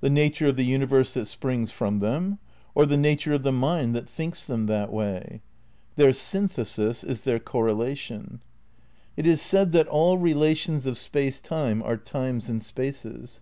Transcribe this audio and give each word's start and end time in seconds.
The 0.00 0.08
nature 0.08 0.46
of 0.46 0.56
the 0.56 0.64
universe 0.64 1.12
that 1.12 1.26
springs 1.28 1.70
from 1.70 1.98
them 1.98 2.38
1 2.72 2.82
Or 2.86 2.86
the 2.86 2.96
nature 2.96 3.34
of 3.34 3.42
the 3.42 3.52
mind 3.52 3.94
that 3.94 4.08
thinks 4.08 4.42
them 4.42 4.64
that 4.68 4.90
way? 4.90 5.42
Their 5.96 6.14
synthesis 6.14 7.04
is 7.04 7.24
their 7.24 7.38
correlation. 7.38 8.40
It 9.18 9.26
is 9.26 9.42
said 9.42 9.72
that 9.72 9.86
all 9.86 10.16
relations 10.16 10.86
of 10.86 10.96
Space 10.96 11.40
Time 11.40 11.82
are 11.82 11.98
times 11.98 12.48
and 12.48 12.62
spaces. 12.62 13.38